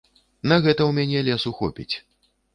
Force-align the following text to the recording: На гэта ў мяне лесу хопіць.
На 0.51 0.57
гэта 0.63 0.81
ў 0.85 0.91
мяне 0.99 1.19
лесу 1.29 1.55
хопіць. 1.61 1.91